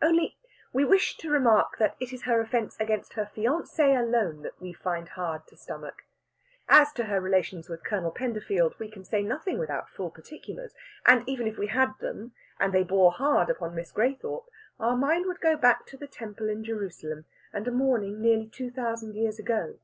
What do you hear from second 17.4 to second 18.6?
and a morning nearly